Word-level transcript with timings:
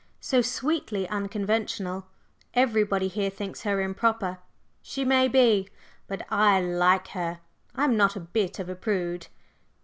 "So 0.19 0.41
sweetly 0.41 1.07
unconventional! 1.09 2.07
Everybody 2.55 3.07
here 3.07 3.29
thinks 3.29 3.61
her 3.61 3.79
improper; 3.81 4.39
she 4.81 5.05
may 5.05 5.27
be, 5.27 5.69
but 6.07 6.23
I 6.31 6.59
like 6.59 7.09
her. 7.09 7.39
I'm 7.75 7.95
not 7.95 8.15
a 8.15 8.19
bit 8.21 8.57
of 8.57 8.67
a 8.67 8.73
prude." 8.75 9.27